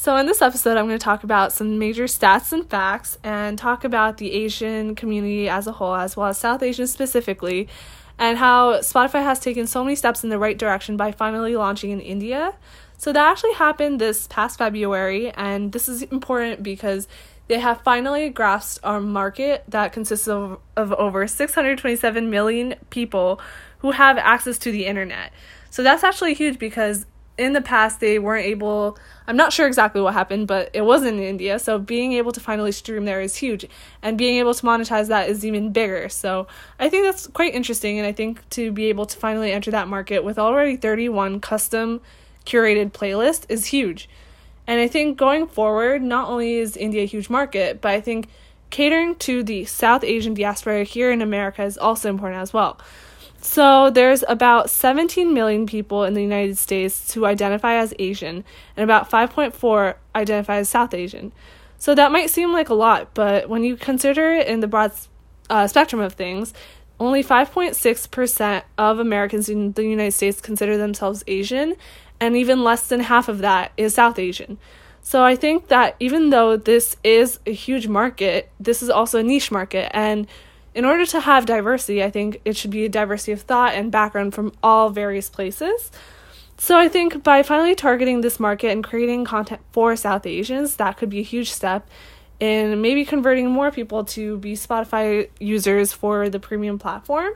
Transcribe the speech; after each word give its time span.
So, 0.00 0.16
in 0.16 0.26
this 0.26 0.40
episode, 0.40 0.76
I'm 0.76 0.86
going 0.86 0.96
to 0.96 1.04
talk 1.04 1.24
about 1.24 1.52
some 1.52 1.76
major 1.76 2.04
stats 2.04 2.52
and 2.52 2.64
facts 2.70 3.18
and 3.24 3.58
talk 3.58 3.82
about 3.82 4.18
the 4.18 4.30
Asian 4.30 4.94
community 4.94 5.48
as 5.48 5.66
a 5.66 5.72
whole, 5.72 5.96
as 5.96 6.16
well 6.16 6.28
as 6.28 6.38
South 6.38 6.62
Asian 6.62 6.86
specifically, 6.86 7.66
and 8.16 8.38
how 8.38 8.74
Spotify 8.74 9.24
has 9.24 9.40
taken 9.40 9.66
so 9.66 9.82
many 9.82 9.96
steps 9.96 10.22
in 10.22 10.30
the 10.30 10.38
right 10.38 10.56
direction 10.56 10.96
by 10.96 11.10
finally 11.10 11.56
launching 11.56 11.90
in 11.90 12.00
India. 12.00 12.54
So, 12.96 13.12
that 13.12 13.28
actually 13.28 13.54
happened 13.54 14.00
this 14.00 14.28
past 14.28 14.56
February, 14.56 15.32
and 15.32 15.72
this 15.72 15.88
is 15.88 16.02
important 16.02 16.62
because 16.62 17.08
they 17.48 17.58
have 17.58 17.80
finally 17.80 18.28
grasped 18.28 18.78
our 18.84 19.00
market 19.00 19.64
that 19.66 19.92
consists 19.92 20.28
of, 20.28 20.60
of 20.76 20.92
over 20.92 21.26
627 21.26 22.30
million 22.30 22.76
people 22.90 23.40
who 23.80 23.90
have 23.90 24.16
access 24.16 24.58
to 24.58 24.70
the 24.70 24.86
internet. 24.86 25.32
So, 25.70 25.82
that's 25.82 26.04
actually 26.04 26.34
huge 26.34 26.60
because 26.60 27.04
in 27.38 27.52
the 27.52 27.60
past 27.60 28.00
they 28.00 28.18
weren't 28.18 28.44
able 28.44 28.98
i'm 29.26 29.36
not 29.36 29.52
sure 29.52 29.66
exactly 29.66 30.00
what 30.00 30.12
happened 30.12 30.46
but 30.46 30.68
it 30.74 30.82
was 30.82 31.04
in 31.04 31.18
india. 31.18 31.58
So 31.58 31.78
being 31.78 32.12
able 32.14 32.32
to 32.32 32.40
finally 32.40 32.72
stream 32.72 33.04
there 33.04 33.20
is 33.20 33.36
huge. 33.36 33.66
And 34.02 34.18
being 34.18 34.38
able 34.38 34.54
to 34.54 34.66
monetize 34.66 35.08
that 35.08 35.28
is 35.30 35.44
even 35.44 35.72
bigger. 35.72 36.08
So 36.08 36.48
i 36.78 36.88
think 36.88 37.04
that's 37.04 37.26
quite 37.28 37.54
interesting. 37.54 37.98
And 37.98 38.06
i 38.06 38.12
think 38.12 38.46
to 38.50 38.72
be 38.72 38.86
able 38.86 39.06
to 39.06 39.16
finally 39.16 39.52
enter 39.52 39.70
that 39.70 39.88
market 39.88 40.24
with 40.24 40.38
already 40.38 40.76
31 40.76 41.40
custom 41.40 42.00
curated 42.44 42.92
playlists 42.92 43.46
is 43.48 43.66
huge. 43.66 44.08
And 44.66 44.80
i 44.80 44.88
think 44.88 45.16
going 45.16 45.46
forward 45.46 46.02
not 46.02 46.28
only 46.28 46.54
is 46.56 46.76
india 46.76 47.02
a 47.02 47.06
huge 47.06 47.30
market 47.30 47.80
but 47.80 47.92
i 47.92 48.00
think 48.00 48.28
catering 48.70 49.14
to 49.16 49.42
the 49.42 49.64
south 49.64 50.04
asian 50.04 50.34
diaspora 50.34 50.84
here 50.84 51.10
in 51.10 51.22
america 51.22 51.62
is 51.62 51.78
also 51.78 52.10
important 52.10 52.42
as 52.42 52.52
well 52.52 52.78
so 53.40 53.90
there's 53.90 54.24
about 54.28 54.68
17 54.68 55.32
million 55.32 55.66
people 55.66 56.04
in 56.04 56.14
the 56.14 56.22
United 56.22 56.58
States 56.58 57.14
who 57.14 57.24
identify 57.24 57.74
as 57.74 57.94
Asian, 57.98 58.44
and 58.76 58.84
about 58.84 59.10
5.4 59.10 59.94
identify 60.14 60.56
as 60.56 60.68
South 60.68 60.92
Asian. 60.92 61.32
So 61.78 61.94
that 61.94 62.10
might 62.10 62.30
seem 62.30 62.52
like 62.52 62.68
a 62.68 62.74
lot, 62.74 63.14
but 63.14 63.48
when 63.48 63.62
you 63.62 63.76
consider 63.76 64.32
it 64.32 64.48
in 64.48 64.60
the 64.60 64.66
broad 64.66 64.92
uh, 65.48 65.66
spectrum 65.68 66.02
of 66.02 66.14
things, 66.14 66.52
only 67.00 67.22
5.6% 67.22 68.62
of 68.76 68.98
Americans 68.98 69.48
in 69.48 69.72
the 69.72 69.84
United 69.84 70.12
States 70.12 70.40
consider 70.40 70.76
themselves 70.76 71.22
Asian, 71.28 71.76
and 72.18 72.36
even 72.36 72.64
less 72.64 72.88
than 72.88 73.00
half 73.00 73.28
of 73.28 73.38
that 73.38 73.70
is 73.76 73.94
South 73.94 74.18
Asian. 74.18 74.58
So 75.00 75.24
I 75.24 75.36
think 75.36 75.68
that 75.68 75.94
even 76.00 76.30
though 76.30 76.56
this 76.56 76.96
is 77.04 77.38
a 77.46 77.52
huge 77.52 77.86
market, 77.86 78.50
this 78.58 78.82
is 78.82 78.90
also 78.90 79.20
a 79.20 79.22
niche 79.22 79.52
market, 79.52 79.90
and 79.96 80.26
in 80.74 80.84
order 80.84 81.06
to 81.06 81.20
have 81.20 81.46
diversity, 81.46 82.02
I 82.02 82.10
think 82.10 82.40
it 82.44 82.56
should 82.56 82.70
be 82.70 82.84
a 82.84 82.88
diversity 82.88 83.32
of 83.32 83.42
thought 83.42 83.74
and 83.74 83.90
background 83.90 84.34
from 84.34 84.52
all 84.62 84.90
various 84.90 85.28
places. 85.28 85.90
So 86.58 86.76
I 86.76 86.88
think 86.88 87.22
by 87.22 87.42
finally 87.42 87.74
targeting 87.74 88.20
this 88.20 88.40
market 88.40 88.70
and 88.70 88.82
creating 88.82 89.24
content 89.24 89.60
for 89.72 89.94
South 89.96 90.26
Asians, 90.26 90.76
that 90.76 90.96
could 90.96 91.08
be 91.08 91.20
a 91.20 91.22
huge 91.22 91.50
step 91.50 91.88
in 92.40 92.80
maybe 92.80 93.04
converting 93.04 93.50
more 93.50 93.70
people 93.70 94.04
to 94.04 94.38
be 94.38 94.54
Spotify 94.54 95.28
users 95.40 95.92
for 95.92 96.28
the 96.28 96.38
premium 96.38 96.78
platform. 96.78 97.26